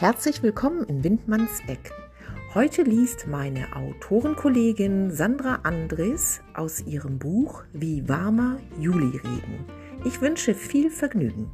Herzlich 0.00 0.44
willkommen 0.44 0.84
in 0.84 1.02
Windmanns 1.02 1.58
Eck. 1.66 1.90
Heute 2.54 2.82
liest 2.82 3.26
meine 3.26 3.74
Autorenkollegin 3.74 5.10
Sandra 5.10 5.56
Andres 5.64 6.40
aus 6.54 6.86
ihrem 6.86 7.18
Buch 7.18 7.64
Wie 7.72 8.08
warmer 8.08 8.60
Juliregen. 8.78 9.64
Ich 10.04 10.20
wünsche 10.20 10.54
viel 10.54 10.92
Vergnügen. 10.92 11.50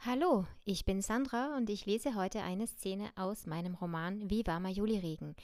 Hallo, 0.00 0.46
ich 0.64 0.84
bin 0.84 1.00
Sandra 1.00 1.56
und 1.56 1.70
ich 1.70 1.86
lese 1.86 2.16
heute 2.16 2.42
eine 2.42 2.66
Szene 2.66 3.08
aus 3.14 3.46
meinem 3.46 3.76
Roman 3.76 4.28
Wie 4.28 4.44
warmer 4.44 4.70
Juliregen. 4.70 5.36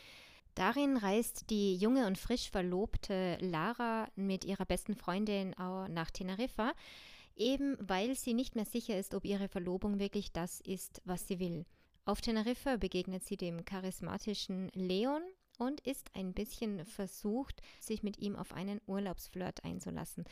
Darin 0.57 0.97
reist 0.97 1.51
die 1.51 1.77
junge 1.77 2.09
und 2.09 2.19
frisch 2.19 2.51
verlobte 2.51 3.39
Lara 3.41 4.09
mit 4.17 4.45
ihrer 4.45 4.65
besten 4.65 4.97
Freundin 4.97 5.55
nach 5.91 6.11
Teneriffa 6.11 6.73
eben 7.39 7.77
weil 7.81 8.15
sie 8.15 8.35
nicht 8.35 8.55
mehr 8.55 8.65
sicher 8.65 8.99
ist, 8.99 9.15
ob 9.15 9.25
ihre 9.25 9.49
Verlobung 9.49 9.99
wirklich 9.99 10.33
das 10.33 10.61
ist, 10.61 11.01
was 11.05 11.27
sie 11.27 11.39
will. 11.39 11.65
Auf 12.05 12.21
Teneriffa 12.21 12.77
begegnet 12.77 13.25
sie 13.25 13.37
dem 13.37 13.65
charismatischen 13.65 14.71
Leon 14.75 15.23
und 15.59 15.81
ist 15.81 16.15
ein 16.15 16.33
bisschen 16.33 16.87
versucht, 16.87 17.61
sich 17.81 18.03
mit 18.03 18.19
ihm 18.19 18.37
auf 18.37 18.53
einen 18.53 18.81
Urlaubsflirt 18.87 19.65
einzulassen. 19.65 20.25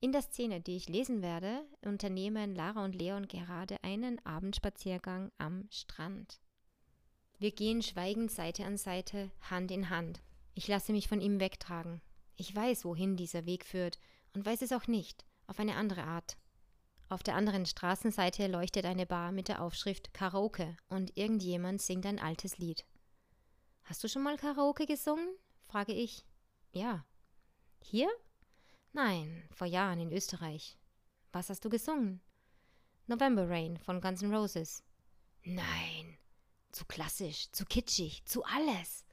In 0.00 0.12
der 0.12 0.22
Szene, 0.22 0.60
die 0.60 0.76
ich 0.76 0.88
lesen 0.88 1.20
werde, 1.20 1.66
unternehmen 1.82 2.54
Lara 2.54 2.84
und 2.84 2.94
Leon 2.94 3.26
gerade 3.28 3.82
einen 3.82 4.24
Abendspaziergang 4.24 5.30
am 5.36 5.66
Strand. 5.70 6.40
Wir 7.38 7.50
gehen 7.50 7.82
schweigend 7.82 8.30
Seite 8.30 8.64
an 8.64 8.76
Seite, 8.76 9.30
Hand 9.50 9.70
in 9.70 9.90
Hand. 9.90 10.22
Ich 10.54 10.66
lasse 10.66 10.92
mich 10.92 11.08
von 11.08 11.20
ihm 11.20 11.40
wegtragen. 11.40 12.00
Ich 12.36 12.54
weiß, 12.54 12.84
wohin 12.84 13.16
dieser 13.16 13.46
Weg 13.46 13.64
führt 13.64 13.98
und 14.34 14.46
weiß 14.46 14.62
es 14.62 14.72
auch 14.72 14.86
nicht, 14.86 15.24
auf 15.46 15.58
eine 15.58 15.76
andere 15.76 16.04
Art. 16.04 16.36
Auf 17.10 17.22
der 17.22 17.36
anderen 17.36 17.64
Straßenseite 17.64 18.46
leuchtet 18.48 18.84
eine 18.84 19.06
Bar 19.06 19.32
mit 19.32 19.48
der 19.48 19.62
Aufschrift 19.62 20.12
Karaoke 20.12 20.76
und 20.88 21.16
irgendjemand 21.16 21.80
singt 21.80 22.04
ein 22.04 22.18
altes 22.18 22.58
Lied. 22.58 22.84
Hast 23.84 24.04
du 24.04 24.08
schon 24.08 24.22
mal 24.22 24.36
Karaoke 24.36 24.84
gesungen? 24.84 25.26
frage 25.62 25.92
ich. 25.92 26.26
Ja. 26.72 27.06
Hier? 27.82 28.08
Nein, 28.92 29.42
vor 29.50 29.66
Jahren 29.66 30.00
in 30.00 30.12
Österreich. 30.12 30.76
Was 31.32 31.48
hast 31.48 31.64
du 31.64 31.70
gesungen? 31.70 32.20
November 33.06 33.48
Rain 33.48 33.78
von 33.78 34.02
Guns 34.02 34.22
N' 34.22 34.34
Roses. 34.34 34.82
Nein, 35.44 36.18
zu 36.72 36.84
klassisch, 36.84 37.50
zu 37.52 37.64
kitschig, 37.64 38.22
zu 38.26 38.44
alles. 38.44 39.06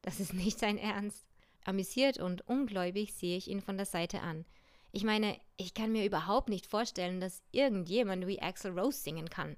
Das 0.00 0.18
ist 0.18 0.32
nicht 0.32 0.58
sein 0.58 0.78
Ernst. 0.78 1.26
Amüsiert 1.64 2.18
und 2.18 2.46
ungläubig 2.48 3.12
sehe 3.12 3.36
ich 3.36 3.48
ihn 3.48 3.60
von 3.60 3.76
der 3.76 3.86
Seite 3.86 4.20
an. 4.20 4.46
Ich 4.92 5.04
meine, 5.04 5.40
ich 5.56 5.72
kann 5.72 5.90
mir 5.90 6.04
überhaupt 6.04 6.50
nicht 6.50 6.66
vorstellen, 6.66 7.18
dass 7.18 7.42
irgendjemand 7.50 8.26
wie 8.26 8.42
Axel 8.42 8.78
Rose 8.78 8.98
singen 8.98 9.30
kann. 9.30 9.56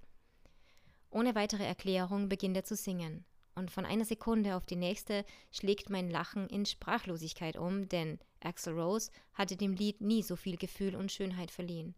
Ohne 1.10 1.34
weitere 1.34 1.64
Erklärung 1.64 2.28
beginnt 2.28 2.56
er 2.56 2.64
zu 2.64 2.76
singen. 2.76 3.24
Und 3.56 3.70
von 3.70 3.84
einer 3.84 4.04
Sekunde 4.04 4.56
auf 4.56 4.64
die 4.64 4.76
nächste 4.76 5.24
schlägt 5.50 5.90
mein 5.90 6.08
Lachen 6.08 6.48
in 6.48 6.66
Sprachlosigkeit 6.66 7.56
um, 7.56 7.88
denn 7.88 8.18
Axel 8.40 8.78
Rose 8.78 9.10
hatte 9.32 9.56
dem 9.56 9.74
Lied 9.74 10.00
nie 10.00 10.22
so 10.22 10.36
viel 10.36 10.56
Gefühl 10.56 10.94
und 10.94 11.10
Schönheit 11.10 11.50
verliehen. 11.50 11.94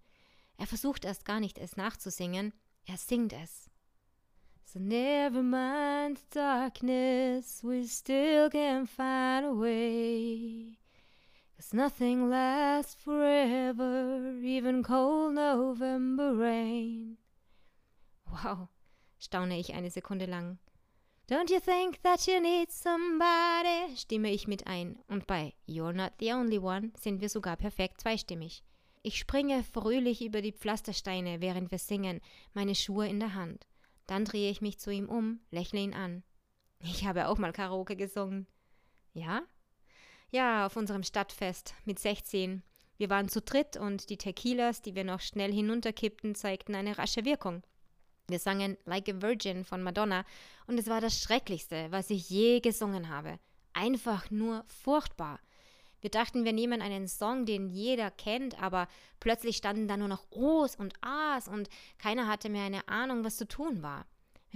Er 0.59 0.67
versucht 0.67 1.05
erst 1.05 1.25
gar 1.25 1.41
nicht, 1.41 1.59
es 1.59 1.77
nachzusingen, 1.77 2.53
er 2.87 2.97
singt 2.97 3.33
es. 3.33 3.71
So 4.65 4.79
never 4.79 5.43
mind 5.43 6.19
the 6.19 6.39
darkness, 6.39 7.63
we 7.63 7.87
still 7.87 8.49
can 8.51 8.87
find 8.87 9.45
a 9.47 9.53
way. 9.53 10.79
Cause 11.57 11.75
nothing 11.75 12.29
lasts 12.29 12.95
forever, 12.95 14.39
even 14.43 14.83
cold 14.83 15.35
November 15.35 16.37
rain. 16.37 17.17
Wow, 18.27 18.69
staune 19.19 19.59
ich 19.59 19.73
eine 19.73 19.91
Sekunde 19.91 20.27
lang. 20.27 20.59
Don't 21.29 21.51
you 21.51 21.59
think 21.59 22.03
that 22.03 22.27
you 22.27 22.41
need 22.41 22.71
somebody? 22.71 23.97
stimme 23.97 24.31
ich 24.31 24.47
mit 24.47 24.67
ein. 24.67 24.99
Und 25.09 25.27
bei 25.27 25.55
You're 25.67 25.93
Not 25.93 26.13
the 26.21 26.33
Only 26.35 26.59
One 26.59 26.93
sind 26.97 27.21
wir 27.21 27.29
sogar 27.29 27.57
perfekt 27.57 28.01
zweistimmig. 28.01 28.63
Ich 29.03 29.19
springe 29.19 29.65
fröhlich 29.65 30.23
über 30.23 30.43
die 30.43 30.53
Pflastersteine, 30.53 31.41
während 31.41 31.71
wir 31.71 31.79
singen, 31.79 32.21
meine 32.53 32.75
Schuhe 32.75 33.09
in 33.09 33.19
der 33.19 33.35
Hand. 33.35 33.67
Dann 34.07 34.25
drehe 34.25 34.51
ich 34.51 34.61
mich 34.61 34.79
zu 34.79 34.91
ihm 34.91 35.09
um, 35.09 35.41
lächle 35.51 35.81
ihn 35.81 35.95
an. 35.95 36.23
Ich 36.81 37.07
habe 37.07 37.29
auch 37.29 37.39
mal 37.39 37.53
Karaoke 37.53 37.97
gesungen. 37.97 38.47
Ja? 39.15 39.43
Ja, 40.31 40.67
auf 40.67 40.77
unserem 40.77 41.05
Stadtfest 41.05 41.75
mit 41.85 42.01
16. 42.01 42.63
Wir 42.99 43.11
waren 43.11 43.29
zu 43.29 43.41
dritt 43.41 43.77
und 43.77 44.11
die 44.11 44.17
Tequilas, 44.17 44.83
die 44.83 44.97
wir 44.97 45.05
noch 45.05 45.21
schnell 45.21 45.53
hinunterkippten, 45.53 46.35
zeigten 46.35 46.75
eine 46.75 46.99
rasche 46.99 47.25
Wirkung. 47.25 47.63
Wir 48.29 48.41
sangen 48.41 48.77
Like 48.87 49.09
a 49.09 49.23
Virgin 49.23 49.65
von 49.65 49.85
Madonna 49.85 50.25
und 50.67 50.79
es 50.79 50.89
war 50.89 51.01
das 51.01 51.21
Schrecklichste, 51.21 51.87
was 51.91 52.11
ich 52.11 52.29
je 52.29 52.59
gesungen 52.59 53.09
habe. 53.09 53.39
Einfach 53.73 54.29
nur 54.33 54.65
furchtbar. 54.67 55.39
Wir 56.01 56.11
dachten, 56.11 56.45
wir 56.45 56.53
nehmen 56.53 56.83
einen 56.83 57.07
Song, 57.07 57.47
den 57.47 57.69
jeder 57.69 58.11
kennt, 58.11 58.61
aber 58.61 58.89
plötzlich 59.21 59.57
standen 59.57 59.87
da 59.87 59.97
nur 59.97 60.09
noch 60.09 60.27
O's 60.31 60.75
und 60.75 60.95
A's 61.03 61.47
und 61.47 61.69
keiner 61.99 62.27
hatte 62.27 62.49
mehr 62.49 62.65
eine 62.65 62.89
Ahnung, 62.89 63.25
was 63.25 63.37
zu 63.37 63.47
tun 63.47 63.83
war. 63.83 64.07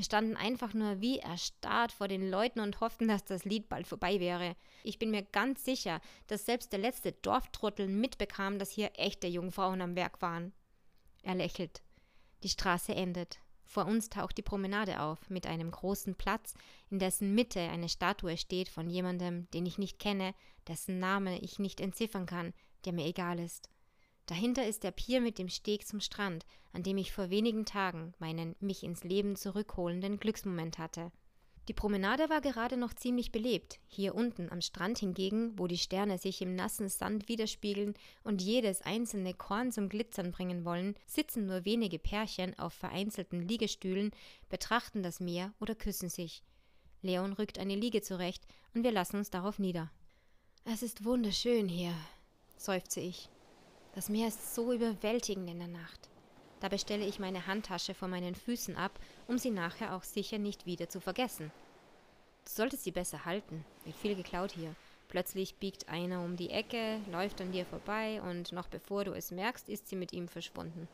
Wir 0.00 0.04
standen 0.06 0.34
einfach 0.34 0.72
nur 0.72 1.02
wie 1.02 1.18
erstarrt 1.18 1.92
vor 1.92 2.08
den 2.08 2.30
Leuten 2.30 2.60
und 2.60 2.80
hofften, 2.80 3.06
dass 3.06 3.22
das 3.22 3.44
Lied 3.44 3.68
bald 3.68 3.86
vorbei 3.86 4.18
wäre. 4.18 4.56
Ich 4.82 4.98
bin 4.98 5.10
mir 5.10 5.22
ganz 5.22 5.62
sicher, 5.62 6.00
dass 6.26 6.46
selbst 6.46 6.72
der 6.72 6.78
letzte 6.78 7.12
Dorftrottel 7.12 7.86
mitbekam, 7.86 8.58
dass 8.58 8.70
hier 8.70 8.92
echte 8.94 9.26
Jungfrauen 9.26 9.82
am 9.82 9.96
Werk 9.96 10.22
waren. 10.22 10.54
Er 11.22 11.34
lächelt. 11.34 11.82
Die 12.42 12.48
Straße 12.48 12.94
endet. 12.94 13.40
Vor 13.66 13.84
uns 13.84 14.08
taucht 14.08 14.38
die 14.38 14.42
Promenade 14.42 15.02
auf, 15.02 15.28
mit 15.28 15.46
einem 15.46 15.70
großen 15.70 16.14
Platz, 16.14 16.54
in 16.88 16.98
dessen 16.98 17.34
Mitte 17.34 17.60
eine 17.60 17.90
Statue 17.90 18.38
steht 18.38 18.70
von 18.70 18.88
jemandem, 18.88 19.50
den 19.50 19.66
ich 19.66 19.76
nicht 19.76 19.98
kenne, 19.98 20.34
dessen 20.66 20.98
Name 20.98 21.38
ich 21.40 21.58
nicht 21.58 21.78
entziffern 21.78 22.24
kann, 22.24 22.54
der 22.86 22.94
mir 22.94 23.04
egal 23.04 23.38
ist. 23.38 23.68
Dahinter 24.30 24.64
ist 24.64 24.84
der 24.84 24.92
Pier 24.92 25.20
mit 25.20 25.38
dem 25.38 25.48
Steg 25.48 25.88
zum 25.88 25.98
Strand, 25.98 26.46
an 26.72 26.84
dem 26.84 26.98
ich 26.98 27.10
vor 27.10 27.30
wenigen 27.30 27.64
Tagen 27.64 28.14
meinen 28.20 28.54
mich 28.60 28.84
ins 28.84 29.02
Leben 29.02 29.34
zurückholenden 29.34 30.20
Glücksmoment 30.20 30.78
hatte. 30.78 31.10
Die 31.66 31.74
Promenade 31.74 32.30
war 32.30 32.40
gerade 32.40 32.76
noch 32.76 32.94
ziemlich 32.94 33.32
belebt. 33.32 33.80
Hier 33.88 34.14
unten 34.14 34.48
am 34.48 34.60
Strand 34.60 34.98
hingegen, 34.98 35.58
wo 35.58 35.66
die 35.66 35.78
Sterne 35.78 36.16
sich 36.16 36.40
im 36.42 36.54
nassen 36.54 36.88
Sand 36.88 37.28
widerspiegeln 37.28 37.94
und 38.22 38.40
jedes 38.40 38.82
einzelne 38.82 39.34
Korn 39.34 39.72
zum 39.72 39.88
Glitzern 39.88 40.30
bringen 40.30 40.64
wollen, 40.64 40.94
sitzen 41.08 41.46
nur 41.46 41.64
wenige 41.64 41.98
Pärchen 41.98 42.56
auf 42.56 42.72
vereinzelten 42.72 43.48
Liegestühlen, 43.48 44.12
betrachten 44.48 45.02
das 45.02 45.18
Meer 45.18 45.52
oder 45.58 45.74
küssen 45.74 46.08
sich. 46.08 46.44
Leon 47.02 47.32
rückt 47.32 47.58
eine 47.58 47.74
Liege 47.74 48.00
zurecht 48.00 48.46
und 48.74 48.84
wir 48.84 48.92
lassen 48.92 49.16
uns 49.16 49.30
darauf 49.30 49.58
nieder. 49.58 49.90
Es 50.64 50.84
ist 50.84 51.04
wunderschön 51.04 51.68
hier, 51.68 51.94
seufze 52.56 53.00
ich. 53.00 53.28
Das 53.94 54.08
Meer 54.08 54.28
ist 54.28 54.54
so 54.54 54.72
überwältigend 54.72 55.50
in 55.50 55.58
der 55.58 55.68
Nacht. 55.68 56.08
Dabei 56.60 56.78
stelle 56.78 57.06
ich 57.06 57.18
meine 57.18 57.46
Handtasche 57.46 57.94
vor 57.94 58.08
meinen 58.08 58.34
Füßen 58.34 58.76
ab, 58.76 58.98
um 59.26 59.38
sie 59.38 59.50
nachher 59.50 59.96
auch 59.96 60.04
sicher 60.04 60.38
nicht 60.38 60.66
wieder 60.66 60.88
zu 60.88 61.00
vergessen. 61.00 61.50
Du 62.44 62.50
solltest 62.50 62.84
sie 62.84 62.92
besser 62.92 63.24
halten. 63.24 63.64
Wird 63.84 63.96
viel 63.96 64.14
geklaut 64.14 64.52
hier. 64.52 64.74
Plötzlich 65.08 65.56
biegt 65.56 65.88
einer 65.88 66.22
um 66.22 66.36
die 66.36 66.50
Ecke, 66.50 67.00
läuft 67.10 67.40
an 67.40 67.50
dir 67.50 67.66
vorbei 67.66 68.22
und 68.22 68.52
noch 68.52 68.68
bevor 68.68 69.04
du 69.04 69.12
es 69.12 69.32
merkst, 69.32 69.68
ist 69.68 69.88
sie 69.88 69.96
mit 69.96 70.12
ihm 70.12 70.28
verschwunden. 70.28 70.86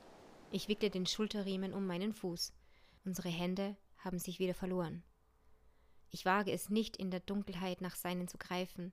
Ich 0.50 0.68
wickle 0.68 0.88
den 0.88 1.04
Schulterriemen 1.04 1.74
um 1.74 1.86
meinen 1.86 2.14
Fuß. 2.14 2.52
Unsere 3.04 3.28
Hände 3.28 3.76
haben 3.98 4.18
sich 4.18 4.38
wieder 4.38 4.54
verloren. 4.54 5.02
Ich 6.10 6.24
wage 6.24 6.52
es 6.52 6.70
nicht, 6.70 6.96
in 6.96 7.10
der 7.10 7.20
Dunkelheit 7.20 7.82
nach 7.82 7.94
seinen 7.94 8.26
zu 8.28 8.38
greifen. 8.38 8.92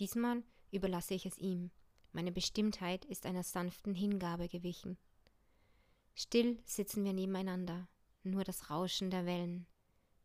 Diesmal 0.00 0.42
überlasse 0.70 1.14
ich 1.14 1.24
es 1.24 1.38
ihm. 1.38 1.70
Meine 2.18 2.32
Bestimmtheit 2.32 3.04
ist 3.04 3.26
einer 3.26 3.44
sanften 3.44 3.94
Hingabe 3.94 4.48
gewichen. 4.48 4.98
Still 6.16 6.60
sitzen 6.64 7.04
wir 7.04 7.12
nebeneinander, 7.12 7.86
nur 8.24 8.42
das 8.42 8.70
Rauschen 8.70 9.08
der 9.08 9.24
Wellen, 9.24 9.68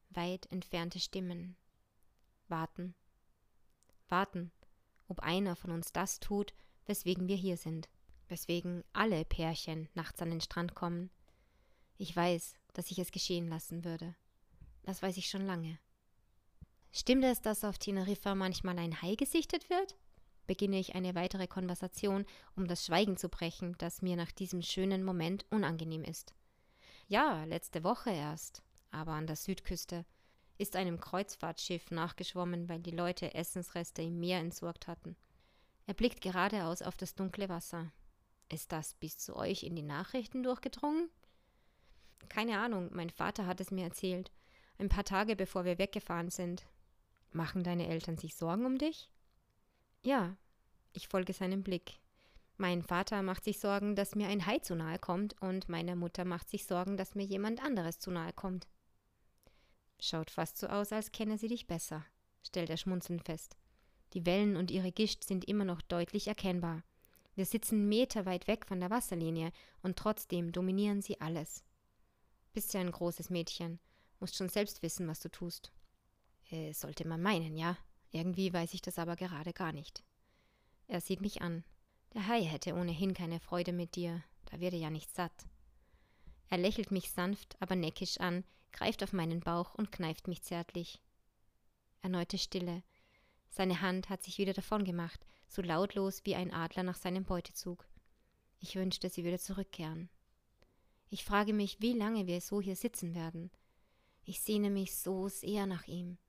weit 0.09 0.51
entfernte 0.51 0.99
Stimmen. 0.99 1.55
Warten. 2.47 2.95
Warten, 4.09 4.51
ob 5.07 5.19
einer 5.19 5.55
von 5.55 5.69
uns 5.69 5.91
das 5.93 6.19
tut, 6.19 6.55
weswegen 6.87 7.27
wir 7.27 7.35
hier 7.35 7.57
sind, 7.57 7.89
weswegen 8.27 8.83
alle 8.93 9.23
Pärchen 9.23 9.87
nachts 9.93 10.19
an 10.19 10.31
den 10.31 10.41
Strand 10.41 10.73
kommen. 10.73 11.11
Ich 11.99 12.15
weiß, 12.15 12.55
dass 12.73 12.89
ich 12.89 12.97
es 12.97 13.11
geschehen 13.11 13.47
lassen 13.47 13.83
würde. 13.85 14.15
Das 14.81 15.03
weiß 15.03 15.15
ich 15.17 15.29
schon 15.29 15.45
lange. 15.45 15.77
Stimmt 16.91 17.25
es, 17.25 17.39
dass 17.41 17.63
auf 17.63 17.77
Teneriffa 17.77 18.33
manchmal 18.33 18.79
ein 18.79 18.99
Hai 19.03 19.13
gesichtet 19.13 19.69
wird? 19.69 19.95
Beginne 20.47 20.79
ich 20.79 20.95
eine 20.95 21.15
weitere 21.15 21.47
Konversation, 21.47 22.25
um 22.55 22.67
das 22.67 22.85
Schweigen 22.85 23.17
zu 23.17 23.29
brechen, 23.29 23.75
das 23.77 24.01
mir 24.01 24.15
nach 24.15 24.31
diesem 24.31 24.61
schönen 24.61 25.03
Moment 25.03 25.45
unangenehm 25.49 26.03
ist. 26.03 26.33
Ja, 27.07 27.43
letzte 27.45 27.83
Woche 27.83 28.11
erst, 28.11 28.63
aber 28.91 29.13
an 29.13 29.27
der 29.27 29.35
Südküste, 29.35 30.05
ist 30.57 30.75
einem 30.75 30.99
Kreuzfahrtschiff 30.99 31.91
nachgeschwommen, 31.91 32.69
weil 32.69 32.79
die 32.79 32.91
Leute 32.91 33.33
Essensreste 33.33 34.01
im 34.01 34.19
Meer 34.19 34.39
entsorgt 34.39 34.87
hatten. 34.87 35.15
Er 35.85 35.93
blickt 35.93 36.21
geradeaus 36.21 36.81
auf 36.81 36.95
das 36.95 37.15
dunkle 37.15 37.49
Wasser. 37.49 37.91
Ist 38.49 38.71
das 38.71 38.93
bis 38.93 39.17
zu 39.17 39.35
euch 39.35 39.63
in 39.63 39.75
die 39.75 39.81
Nachrichten 39.81 40.43
durchgedrungen? 40.43 41.09
Keine 42.29 42.59
Ahnung, 42.59 42.89
mein 42.93 43.09
Vater 43.09 43.45
hat 43.45 43.59
es 43.59 43.71
mir 43.71 43.83
erzählt, 43.83 44.31
ein 44.77 44.89
paar 44.89 45.03
Tage 45.03 45.35
bevor 45.35 45.65
wir 45.65 45.77
weggefahren 45.77 46.29
sind. 46.29 46.65
Machen 47.31 47.63
deine 47.63 47.87
Eltern 47.87 48.17
sich 48.17 48.35
Sorgen 48.35 48.65
um 48.65 48.77
dich? 48.77 49.09
Ja, 50.03 50.35
ich 50.91 51.07
folge 51.07 51.31
seinem 51.31 51.63
Blick. 51.63 51.94
Mein 52.57 52.83
Vater 52.83 53.23
macht 53.23 53.45
sich 53.45 53.59
Sorgen, 53.59 53.95
dass 53.95 54.15
mir 54.15 54.27
ein 54.27 54.45
Hai 54.45 54.59
zu 54.59 54.75
nahe 54.75 55.00
kommt, 55.00 55.41
und 55.41 55.69
meine 55.69 55.95
Mutter 55.95 56.25
macht 56.25 56.50
sich 56.50 56.65
Sorgen, 56.65 56.97
dass 56.97 57.15
mir 57.15 57.23
jemand 57.23 57.63
anderes 57.63 58.00
zu 58.00 58.11
nahe 58.11 58.33
kommt. 58.33 58.67
Schaut 60.00 60.29
fast 60.29 60.57
so 60.57 60.67
aus, 60.67 60.91
als 60.91 61.13
kenne 61.13 61.38
sie 61.38 61.47
dich 61.47 61.67
besser, 61.67 62.05
stellt 62.45 62.69
er 62.69 62.77
schmunzelnd 62.77 63.23
fest. 63.23 63.55
Die 64.11 64.25
Wellen 64.25 64.57
und 64.57 64.71
ihre 64.71 64.91
Gischt 64.91 65.23
sind 65.23 65.45
immer 65.45 65.65
noch 65.65 65.81
deutlich 65.81 66.27
erkennbar. 66.27 66.83
Wir 67.35 67.45
sitzen 67.45 67.88
meterweit 67.88 68.47
weg 68.47 68.65
von 68.65 68.81
der 68.81 68.89
Wasserlinie, 68.89 69.53
und 69.81 69.97
trotzdem 69.97 70.51
dominieren 70.51 71.01
sie 71.01 71.21
alles. 71.21 71.63
Bist 72.51 72.73
ja 72.73 72.81
ein 72.81 72.91
großes 72.91 73.29
Mädchen, 73.29 73.79
musst 74.19 74.35
schon 74.35 74.50
selbst 74.50 74.83
wissen, 74.83 75.07
was 75.07 75.21
du 75.21 75.29
tust. 75.29 75.71
Äh, 76.51 76.73
sollte 76.73 77.07
man 77.07 77.21
meinen, 77.21 77.55
ja. 77.57 77.77
Irgendwie 78.13 78.54
weiß 78.54 78.75
ich 78.75 78.81
das 78.81 79.00
aber 79.00 79.15
gerade 79.15 79.54
gar 79.54 79.74
nicht. 79.74 80.04
Er 80.88 81.01
sieht 81.01 81.19
mich 81.19 81.42
an. 81.42 81.63
Der 82.13 82.27
Hai 82.27 82.44
hätte 82.44 82.75
ohnehin 82.75 83.15
keine 83.15 83.39
Freude 83.39 83.74
mit 83.74 83.95
dir, 83.95 84.24
da 84.45 84.60
wird 84.60 84.74
er 84.74 84.80
ja 84.80 84.92
nicht 84.92 85.13
satt. 85.13 85.33
Er 86.50 86.60
lächelt 86.60 86.92
mich 86.92 87.10
sanft, 87.10 87.57
aber 87.60 87.75
neckisch 87.75 88.19
an, 88.19 88.44
greift 88.71 89.01
auf 89.01 89.13
meinen 89.13 89.39
Bauch 89.39 89.74
und 89.74 89.92
kneift 89.92 90.27
mich 90.27 90.44
zärtlich. 90.44 91.01
Erneute 92.04 92.38
Stille. 92.38 92.83
Seine 93.50 93.81
Hand 93.81 94.10
hat 94.10 94.21
sich 94.21 94.38
wieder 94.38 94.54
davongemacht, 94.54 95.25
so 95.48 95.63
lautlos 95.63 96.21
wie 96.24 96.36
ein 96.36 96.54
Adler 96.54 96.83
nach 96.83 96.98
seinem 96.98 97.24
Beutezug. 97.24 97.88
Ich 98.60 98.75
wünschte, 98.75 99.10
sie 99.10 99.24
würde 99.24 99.39
zurückkehren. 99.39 100.10
Ich 101.10 101.25
frage 101.25 101.54
mich, 101.54 101.81
wie 101.81 101.94
lange 101.94 102.27
wir 102.27 102.42
so 102.42 102.62
hier 102.62 102.75
sitzen 102.75 103.15
werden. 103.15 103.50
Ich 104.24 104.42
sehne 104.42 104.69
mich 104.69 104.95
so 104.95 105.30
sehr 105.30 105.65
nach 105.65 105.88
ihm. 105.88 106.19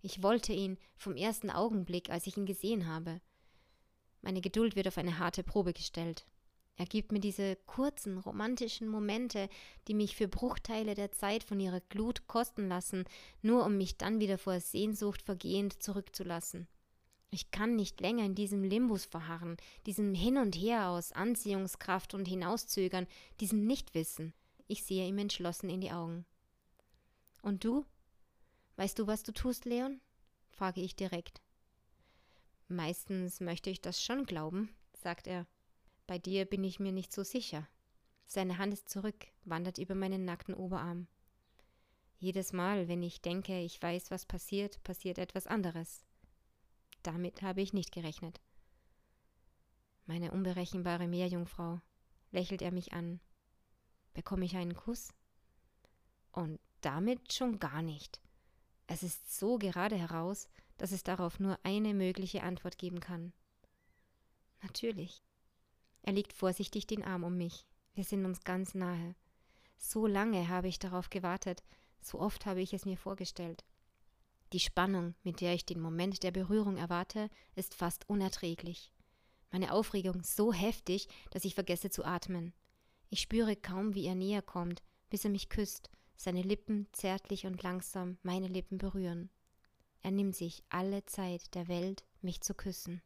Ich 0.00 0.22
wollte 0.22 0.52
ihn 0.52 0.78
vom 0.96 1.16
ersten 1.16 1.50
Augenblick, 1.50 2.10
als 2.10 2.26
ich 2.26 2.36
ihn 2.36 2.46
gesehen 2.46 2.86
habe. 2.86 3.20
Meine 4.22 4.40
Geduld 4.40 4.76
wird 4.76 4.88
auf 4.88 4.98
eine 4.98 5.18
harte 5.18 5.42
Probe 5.42 5.72
gestellt. 5.72 6.26
Er 6.76 6.86
gibt 6.86 7.10
mir 7.10 7.18
diese 7.18 7.56
kurzen, 7.66 8.18
romantischen 8.18 8.88
Momente, 8.88 9.48
die 9.88 9.94
mich 9.94 10.14
für 10.14 10.28
Bruchteile 10.28 10.94
der 10.94 11.10
Zeit 11.10 11.42
von 11.42 11.58
ihrer 11.58 11.80
Glut 11.80 12.28
kosten 12.28 12.68
lassen, 12.68 13.04
nur 13.42 13.64
um 13.64 13.76
mich 13.76 13.98
dann 13.98 14.20
wieder 14.20 14.38
vor 14.38 14.60
Sehnsucht 14.60 15.22
vergehend 15.22 15.82
zurückzulassen. 15.82 16.68
Ich 17.30 17.50
kann 17.50 17.74
nicht 17.74 18.00
länger 18.00 18.24
in 18.24 18.36
diesem 18.36 18.62
Limbus 18.62 19.04
verharren, 19.04 19.56
diesem 19.86 20.14
Hin 20.14 20.38
und 20.38 20.54
Her 20.54 20.88
aus 20.88 21.10
Anziehungskraft 21.12 22.14
und 22.14 22.26
Hinauszögern, 22.26 23.08
diesem 23.40 23.66
Nichtwissen. 23.66 24.32
Ich 24.68 24.84
sehe 24.84 25.06
ihm 25.06 25.18
entschlossen 25.18 25.68
in 25.68 25.80
die 25.80 25.90
Augen. 25.90 26.24
Und 27.42 27.64
du? 27.64 27.84
Weißt 28.78 28.96
du, 28.96 29.08
was 29.08 29.24
du 29.24 29.32
tust, 29.32 29.64
Leon? 29.64 30.00
frage 30.50 30.80
ich 30.80 30.94
direkt. 30.94 31.42
Meistens 32.68 33.40
möchte 33.40 33.70
ich 33.70 33.80
das 33.80 34.00
schon 34.00 34.24
glauben, 34.24 34.72
sagt 34.92 35.26
er. 35.26 35.48
Bei 36.06 36.20
dir 36.20 36.44
bin 36.44 36.62
ich 36.62 36.78
mir 36.78 36.92
nicht 36.92 37.12
so 37.12 37.24
sicher. 37.24 37.66
Seine 38.24 38.56
Hand 38.56 38.72
ist 38.72 38.88
zurück, 38.88 39.26
wandert 39.44 39.78
über 39.78 39.96
meinen 39.96 40.24
nackten 40.24 40.54
Oberarm. 40.54 41.08
Jedes 42.18 42.52
Mal, 42.52 42.86
wenn 42.86 43.02
ich 43.02 43.20
denke, 43.20 43.60
ich 43.60 43.82
weiß, 43.82 44.12
was 44.12 44.26
passiert, 44.26 44.80
passiert 44.84 45.18
etwas 45.18 45.48
anderes. 45.48 46.04
Damit 47.02 47.42
habe 47.42 47.62
ich 47.62 47.72
nicht 47.72 47.90
gerechnet. 47.90 48.40
Meine 50.06 50.30
unberechenbare 50.30 51.08
Meerjungfrau, 51.08 51.80
lächelt 52.30 52.62
er 52.62 52.70
mich 52.70 52.92
an. 52.92 53.18
Bekomme 54.14 54.44
ich 54.44 54.56
einen 54.56 54.76
Kuss? 54.76 55.12
Und 56.30 56.60
damit 56.80 57.32
schon 57.32 57.58
gar 57.58 57.82
nicht. 57.82 58.20
Es 58.88 59.02
ist 59.02 59.38
so 59.38 59.58
gerade 59.58 59.96
heraus, 59.96 60.48
dass 60.78 60.92
es 60.92 61.02
darauf 61.02 61.38
nur 61.38 61.58
eine 61.62 61.92
mögliche 61.92 62.42
Antwort 62.42 62.78
geben 62.78 63.00
kann. 63.00 63.32
Natürlich. 64.62 65.22
Er 66.02 66.14
legt 66.14 66.32
vorsichtig 66.32 66.86
den 66.86 67.04
Arm 67.04 67.22
um 67.22 67.36
mich. 67.36 67.66
Wir 67.94 68.04
sind 68.04 68.24
uns 68.24 68.44
ganz 68.44 68.74
nahe. 68.74 69.14
So 69.76 70.06
lange 70.06 70.48
habe 70.48 70.68
ich 70.68 70.78
darauf 70.78 71.10
gewartet, 71.10 71.62
so 72.00 72.18
oft 72.18 72.46
habe 72.46 72.62
ich 72.62 72.72
es 72.72 72.86
mir 72.86 72.96
vorgestellt. 72.96 73.64
Die 74.54 74.60
Spannung, 74.60 75.14
mit 75.22 75.42
der 75.42 75.52
ich 75.52 75.66
den 75.66 75.80
Moment 75.80 76.22
der 76.22 76.30
Berührung 76.30 76.78
erwarte, 76.78 77.28
ist 77.54 77.74
fast 77.74 78.08
unerträglich. 78.08 78.90
Meine 79.50 79.72
Aufregung 79.72 80.22
so 80.22 80.52
heftig, 80.52 81.08
dass 81.30 81.44
ich 81.44 81.54
vergesse 81.54 81.90
zu 81.90 82.04
atmen. 82.04 82.54
Ich 83.10 83.20
spüre 83.20 83.54
kaum, 83.54 83.94
wie 83.94 84.06
er 84.06 84.14
näher 84.14 84.42
kommt, 84.42 84.82
bis 85.10 85.24
er 85.24 85.30
mich 85.30 85.50
küsst, 85.50 85.90
seine 86.18 86.42
Lippen 86.42 86.88
zärtlich 86.92 87.46
und 87.46 87.62
langsam 87.62 88.18
meine 88.22 88.48
Lippen 88.48 88.76
berühren. 88.76 89.30
Er 90.02 90.10
nimmt 90.10 90.36
sich 90.36 90.64
alle 90.68 91.06
Zeit 91.06 91.54
der 91.54 91.68
Welt, 91.68 92.04
mich 92.20 92.40
zu 92.40 92.54
küssen. 92.54 93.00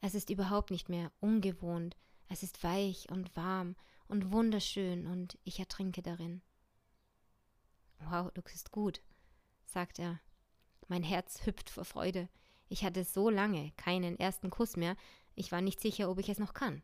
Es 0.00 0.14
ist 0.14 0.28
überhaupt 0.30 0.70
nicht 0.70 0.88
mehr 0.88 1.10
ungewohnt, 1.20 1.96
es 2.28 2.42
ist 2.42 2.62
weich 2.62 3.10
und 3.10 3.34
warm 3.36 3.74
und 4.06 4.32
wunderschön 4.32 5.06
und 5.06 5.38
ich 5.44 5.58
ertrinke 5.58 6.02
darin. 6.02 6.42
Wow, 8.00 8.30
du 8.32 8.42
küsst 8.42 8.70
gut, 8.70 9.00
sagt 9.64 9.98
er. 9.98 10.20
Mein 10.88 11.02
Herz 11.02 11.46
hüpft 11.46 11.70
vor 11.70 11.86
Freude. 11.86 12.28
Ich 12.68 12.84
hatte 12.84 13.04
so 13.04 13.30
lange 13.30 13.72
keinen 13.72 14.18
ersten 14.18 14.50
Kuss 14.50 14.76
mehr, 14.76 14.96
ich 15.34 15.52
war 15.52 15.62
nicht 15.62 15.80
sicher, 15.80 16.10
ob 16.10 16.18
ich 16.18 16.28
es 16.28 16.38
noch 16.38 16.52
kann. 16.52 16.82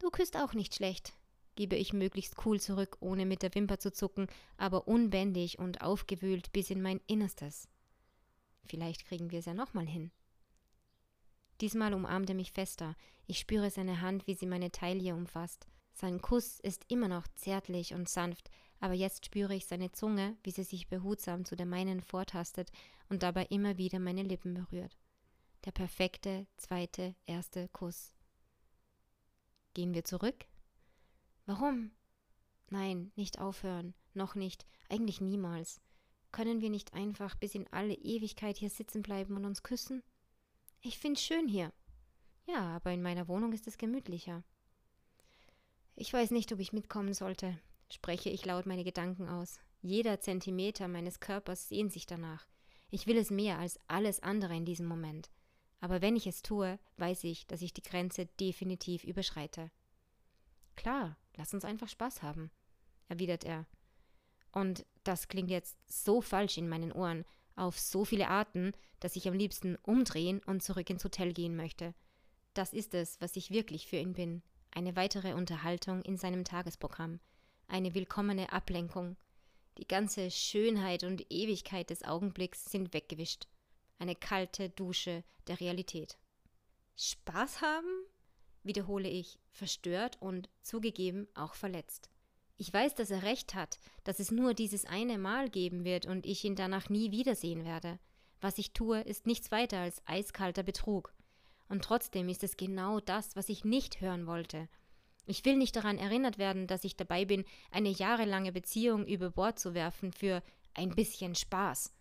Du 0.00 0.10
küsst 0.10 0.36
auch 0.36 0.52
nicht 0.52 0.74
schlecht, 0.74 1.14
gebe 1.58 1.74
ich 1.74 1.92
möglichst 1.92 2.46
cool 2.46 2.60
zurück, 2.60 2.98
ohne 3.00 3.26
mit 3.26 3.42
der 3.42 3.52
Wimper 3.52 3.80
zu 3.80 3.92
zucken, 3.92 4.28
aber 4.58 4.86
unbändig 4.86 5.58
und 5.58 5.82
aufgewühlt 5.82 6.52
bis 6.52 6.70
in 6.70 6.80
mein 6.80 7.00
Innerstes. 7.08 7.66
Vielleicht 8.64 9.04
kriegen 9.06 9.32
wir 9.32 9.40
es 9.40 9.46
ja 9.46 9.54
nochmal 9.54 9.86
hin. 9.86 10.12
Diesmal 11.60 11.94
umarmt 11.94 12.28
er 12.28 12.36
mich 12.36 12.52
fester. 12.52 12.94
Ich 13.26 13.40
spüre 13.40 13.70
seine 13.70 14.00
Hand, 14.00 14.28
wie 14.28 14.34
sie 14.34 14.46
meine 14.46 14.70
Taille 14.70 15.16
umfasst. 15.16 15.66
Sein 15.94 16.22
Kuss 16.22 16.60
ist 16.60 16.84
immer 16.86 17.08
noch 17.08 17.26
zärtlich 17.34 17.92
und 17.92 18.08
sanft, 18.08 18.52
aber 18.78 18.94
jetzt 18.94 19.26
spüre 19.26 19.56
ich 19.56 19.66
seine 19.66 19.90
Zunge, 19.90 20.36
wie 20.44 20.52
sie 20.52 20.62
sich 20.62 20.86
behutsam 20.86 21.44
zu 21.44 21.56
der 21.56 21.66
meinen 21.66 22.00
vortastet 22.02 22.70
und 23.08 23.24
dabei 23.24 23.46
immer 23.46 23.78
wieder 23.78 23.98
meine 23.98 24.22
Lippen 24.22 24.54
berührt. 24.54 24.96
Der 25.64 25.72
perfekte 25.72 26.46
zweite, 26.56 27.16
erste 27.26 27.66
Kuss. 27.70 28.14
Gehen 29.74 29.92
wir 29.92 30.04
zurück? 30.04 30.46
Warum? 31.48 31.92
Nein, 32.68 33.10
nicht 33.16 33.38
aufhören, 33.38 33.94
noch 34.12 34.34
nicht, 34.34 34.66
eigentlich 34.90 35.22
niemals. 35.22 35.80
Können 36.30 36.60
wir 36.60 36.68
nicht 36.68 36.92
einfach 36.92 37.36
bis 37.36 37.54
in 37.54 37.66
alle 37.72 37.94
Ewigkeit 37.94 38.58
hier 38.58 38.68
sitzen 38.68 39.00
bleiben 39.00 39.34
und 39.34 39.46
uns 39.46 39.62
küssen? 39.62 40.02
Ich 40.82 40.98
find's 40.98 41.22
schön 41.22 41.48
hier. 41.48 41.72
Ja, 42.46 42.76
aber 42.76 42.92
in 42.92 43.00
meiner 43.00 43.28
Wohnung 43.28 43.54
ist 43.54 43.66
es 43.66 43.78
gemütlicher. 43.78 44.44
Ich 45.96 46.12
weiß 46.12 46.32
nicht, 46.32 46.52
ob 46.52 46.60
ich 46.60 46.74
mitkommen 46.74 47.14
sollte, 47.14 47.58
spreche 47.90 48.28
ich 48.28 48.44
laut 48.44 48.66
meine 48.66 48.84
Gedanken 48.84 49.26
aus. 49.26 49.58
Jeder 49.80 50.20
Zentimeter 50.20 50.86
meines 50.86 51.18
Körpers 51.18 51.66
sehnt 51.70 51.94
sich 51.94 52.04
danach. 52.04 52.46
Ich 52.90 53.06
will 53.06 53.16
es 53.16 53.30
mehr 53.30 53.58
als 53.58 53.80
alles 53.88 54.22
andere 54.22 54.54
in 54.54 54.66
diesem 54.66 54.84
Moment. 54.84 55.30
Aber 55.80 56.02
wenn 56.02 56.14
ich 56.14 56.26
es 56.26 56.42
tue, 56.42 56.78
weiß 56.98 57.24
ich, 57.24 57.46
dass 57.46 57.62
ich 57.62 57.72
die 57.72 57.82
Grenze 57.82 58.26
definitiv 58.38 59.02
überschreite. 59.04 59.70
Klar, 60.76 61.16
lass 61.38 61.54
uns 61.54 61.64
einfach 61.64 61.88
Spaß 61.88 62.22
haben, 62.22 62.50
erwidert 63.08 63.44
er. 63.44 63.64
Und 64.52 64.84
das 65.04 65.28
klingt 65.28 65.50
jetzt 65.50 65.78
so 65.86 66.20
falsch 66.20 66.58
in 66.58 66.68
meinen 66.68 66.92
Ohren, 66.92 67.24
auf 67.56 67.78
so 67.78 68.04
viele 68.04 68.28
Arten, 68.28 68.72
dass 69.00 69.16
ich 69.16 69.26
am 69.28 69.34
liebsten 69.34 69.76
umdrehen 69.82 70.40
und 70.44 70.62
zurück 70.62 70.90
ins 70.90 71.04
Hotel 71.04 71.32
gehen 71.32 71.56
möchte. 71.56 71.94
Das 72.54 72.72
ist 72.72 72.94
es, 72.94 73.20
was 73.20 73.36
ich 73.36 73.50
wirklich 73.50 73.86
für 73.86 73.96
ihn 73.96 74.12
bin. 74.12 74.42
Eine 74.70 74.96
weitere 74.96 75.34
Unterhaltung 75.34 76.02
in 76.02 76.16
seinem 76.16 76.44
Tagesprogramm. 76.44 77.20
Eine 77.68 77.94
willkommene 77.94 78.52
Ablenkung. 78.52 79.16
Die 79.78 79.86
ganze 79.86 80.30
Schönheit 80.30 81.04
und 81.04 81.24
Ewigkeit 81.30 81.90
des 81.90 82.02
Augenblicks 82.02 82.64
sind 82.64 82.92
weggewischt. 82.92 83.46
Eine 83.98 84.14
kalte 84.14 84.70
Dusche 84.70 85.24
der 85.46 85.60
Realität. 85.60 86.18
Spaß 86.96 87.62
haben? 87.62 88.07
Wiederhole 88.68 89.08
ich, 89.08 89.40
verstört 89.50 90.16
und 90.20 90.48
zugegeben 90.62 91.26
auch 91.34 91.54
verletzt. 91.54 92.08
Ich 92.56 92.72
weiß, 92.72 92.94
dass 92.94 93.10
er 93.10 93.24
recht 93.24 93.54
hat, 93.54 93.78
dass 94.04 94.20
es 94.20 94.30
nur 94.30 94.54
dieses 94.54 94.84
eine 94.84 95.18
Mal 95.18 95.50
geben 95.50 95.84
wird 95.84 96.06
und 96.06 96.26
ich 96.26 96.44
ihn 96.44 96.54
danach 96.54 96.88
nie 96.88 97.10
wiedersehen 97.10 97.64
werde. 97.64 97.98
Was 98.40 98.58
ich 98.58 98.72
tue, 98.72 99.00
ist 99.00 99.26
nichts 99.26 99.50
weiter 99.50 99.78
als 99.78 100.02
eiskalter 100.06 100.62
Betrug. 100.62 101.12
Und 101.68 101.84
trotzdem 101.84 102.28
ist 102.28 102.44
es 102.44 102.56
genau 102.56 103.00
das, 103.00 103.36
was 103.36 103.48
ich 103.48 103.64
nicht 103.64 104.00
hören 104.00 104.26
wollte. 104.26 104.68
Ich 105.26 105.44
will 105.44 105.56
nicht 105.56 105.76
daran 105.76 105.98
erinnert 105.98 106.38
werden, 106.38 106.66
dass 106.66 106.84
ich 106.84 106.96
dabei 106.96 107.24
bin, 107.24 107.44
eine 107.70 107.90
jahrelange 107.90 108.52
Beziehung 108.52 109.06
über 109.06 109.30
Bord 109.30 109.58
zu 109.58 109.74
werfen 109.74 110.12
für 110.12 110.42
ein 110.74 110.94
bisschen 110.94 111.34
Spaß. 111.34 111.92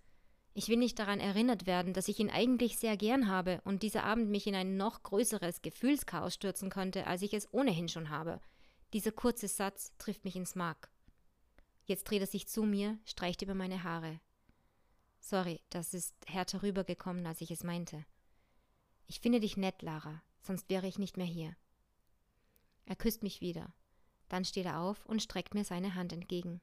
Ich 0.60 0.70
will 0.70 0.78
nicht 0.78 0.98
daran 0.98 1.20
erinnert 1.20 1.68
werden, 1.68 1.94
dass 1.94 2.08
ich 2.08 2.18
ihn 2.18 2.32
eigentlich 2.32 2.80
sehr 2.80 2.98
gern 2.98 3.28
habe 3.28 3.62
und 3.64 3.84
dieser 3.84 4.04
Abend 4.06 4.32
mich 4.32 4.48
in 4.48 4.56
ein 4.56 4.76
noch 4.76 5.04
größeres 5.04 5.62
Gefühlschaos 5.62 6.34
stürzen 6.34 6.72
konnte, 6.72 7.06
als 7.06 7.22
ich 7.22 7.36
es 7.36 7.48
ohnehin 7.54 7.88
schon 7.90 8.10
habe. 8.10 8.42
Dieser 8.92 9.12
kurze 9.12 9.48
Satz 9.48 9.96
trifft 10.00 10.26
mich 10.26 10.36
ins 10.36 10.56
Mark. 10.56 10.90
Jetzt 11.86 12.06
dreht 12.06 12.22
er 12.22 12.28
sich 12.28 12.48
zu 12.48 12.64
mir, 12.64 12.98
streicht 13.06 13.44
über 13.44 13.54
meine 13.54 13.84
Haare. 13.84 14.20
Sorry, 15.20 15.62
das 15.70 15.94
ist 15.94 16.16
härter 16.26 16.64
rübergekommen, 16.64 17.28
als 17.28 17.42
ich 17.42 17.52
es 17.52 17.64
meinte. 17.64 18.04
Ich 19.06 19.20
finde 19.20 19.40
dich 19.40 19.58
nett, 19.58 19.84
Lara, 19.84 20.24
sonst 20.42 20.72
wäre 20.72 20.88
ich 20.88 20.98
nicht 20.98 21.18
mehr 21.18 21.28
hier. 21.28 21.56
Er 22.88 22.96
küsst 22.96 23.22
mich 23.22 23.42
wieder. 23.42 23.76
Dann 24.28 24.44
steht 24.44 24.66
er 24.66 24.80
auf 24.80 25.06
und 25.06 25.22
streckt 25.22 25.54
mir 25.54 25.66
seine 25.66 25.94
Hand 25.94 26.14
entgegen. 26.14 26.62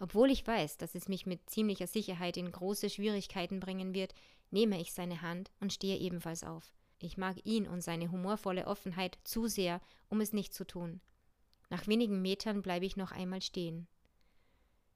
Obwohl 0.00 0.30
ich 0.30 0.46
weiß, 0.46 0.76
dass 0.76 0.94
es 0.94 1.08
mich 1.08 1.26
mit 1.26 1.50
ziemlicher 1.50 1.86
Sicherheit 1.86 2.36
in 2.36 2.52
große 2.52 2.88
Schwierigkeiten 2.88 3.60
bringen 3.60 3.94
wird, 3.94 4.14
nehme 4.50 4.80
ich 4.80 4.92
seine 4.92 5.22
Hand 5.22 5.50
und 5.60 5.72
stehe 5.72 5.98
ebenfalls 5.98 6.44
auf. 6.44 6.72
Ich 7.00 7.16
mag 7.16 7.36
ihn 7.44 7.66
und 7.66 7.80
seine 7.80 8.10
humorvolle 8.10 8.66
Offenheit 8.66 9.18
zu 9.24 9.46
sehr, 9.46 9.80
um 10.08 10.20
es 10.20 10.32
nicht 10.32 10.54
zu 10.54 10.66
tun. 10.66 11.00
Nach 11.70 11.86
wenigen 11.86 12.22
Metern 12.22 12.62
bleibe 12.62 12.86
ich 12.86 12.96
noch 12.96 13.12
einmal 13.12 13.42
stehen. 13.42 13.86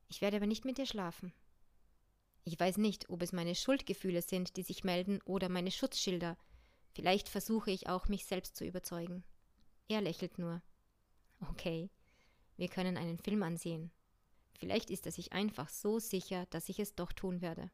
Ich 0.08 0.20
werde 0.20 0.38
aber 0.38 0.46
nicht 0.46 0.64
mit 0.64 0.78
dir 0.78 0.86
schlafen. 0.86 1.32
Ich 2.44 2.58
weiß 2.58 2.78
nicht, 2.78 3.08
ob 3.08 3.22
es 3.22 3.32
meine 3.32 3.54
Schuldgefühle 3.54 4.22
sind, 4.22 4.56
die 4.56 4.62
sich 4.62 4.82
melden, 4.82 5.20
oder 5.24 5.48
meine 5.48 5.70
Schutzschilder. 5.70 6.36
Vielleicht 6.92 7.28
versuche 7.28 7.70
ich 7.70 7.88
auch, 7.88 8.08
mich 8.08 8.24
selbst 8.24 8.56
zu 8.56 8.64
überzeugen. 8.64 9.22
Er 9.88 10.00
lächelt 10.00 10.38
nur. 10.38 10.60
Okay, 11.50 11.88
wir 12.56 12.68
können 12.68 12.96
einen 12.96 13.18
Film 13.18 13.42
ansehen. 13.42 13.90
Vielleicht 14.62 14.90
ist 14.90 15.06
er 15.06 15.10
sich 15.10 15.32
einfach 15.32 15.68
so 15.68 15.98
sicher, 15.98 16.46
dass 16.50 16.68
ich 16.68 16.78
es 16.78 16.94
doch 16.94 17.12
tun 17.12 17.40
werde. 17.42 17.68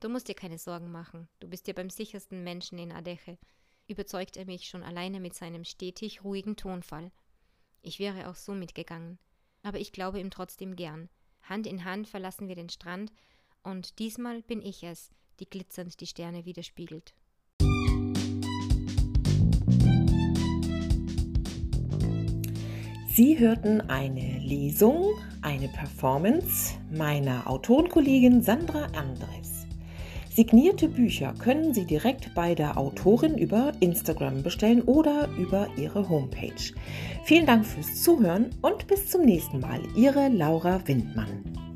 Du 0.00 0.08
musst 0.08 0.26
dir 0.26 0.34
keine 0.34 0.58
Sorgen 0.58 0.90
machen, 0.90 1.28
du 1.38 1.46
bist 1.46 1.68
ja 1.68 1.72
beim 1.72 1.88
sichersten 1.88 2.42
Menschen 2.42 2.80
in 2.80 2.90
Adeche, 2.90 3.38
überzeugt 3.86 4.36
er 4.36 4.44
mich 4.44 4.66
schon 4.66 4.82
alleine 4.82 5.20
mit 5.20 5.34
seinem 5.34 5.62
stetig 5.62 6.24
ruhigen 6.24 6.56
Tonfall. 6.56 7.12
Ich 7.80 8.00
wäre 8.00 8.28
auch 8.28 8.34
so 8.34 8.54
mitgegangen, 8.54 9.20
aber 9.62 9.78
ich 9.78 9.92
glaube 9.92 10.18
ihm 10.18 10.32
trotzdem 10.32 10.74
gern. 10.74 11.08
Hand 11.42 11.64
in 11.64 11.84
Hand 11.84 12.08
verlassen 12.08 12.48
wir 12.48 12.56
den 12.56 12.70
Strand, 12.70 13.12
und 13.62 14.00
diesmal 14.00 14.42
bin 14.42 14.62
ich 14.62 14.82
es, 14.82 15.12
die 15.38 15.48
glitzernd 15.48 16.00
die 16.00 16.08
Sterne 16.08 16.44
widerspiegelt. 16.44 17.14
Sie 23.14 23.38
hörten 23.38 23.80
eine 23.82 24.40
Lesung, 24.40 25.04
eine 25.40 25.68
Performance 25.68 26.74
meiner 26.90 27.48
Autorenkollegin 27.48 28.42
Sandra 28.42 28.86
Andres. 28.86 29.68
Signierte 30.34 30.88
Bücher 30.88 31.32
können 31.38 31.72
Sie 31.72 31.84
direkt 31.84 32.34
bei 32.34 32.56
der 32.56 32.76
Autorin 32.76 33.38
über 33.38 33.70
Instagram 33.78 34.42
bestellen 34.42 34.82
oder 34.82 35.28
über 35.38 35.68
ihre 35.76 36.08
Homepage. 36.08 36.74
Vielen 37.22 37.46
Dank 37.46 37.64
fürs 37.64 38.02
Zuhören 38.02 38.50
und 38.62 38.88
bis 38.88 39.08
zum 39.08 39.22
nächsten 39.22 39.60
Mal. 39.60 39.78
Ihre 39.94 40.26
Laura 40.26 40.80
Windmann. 40.84 41.73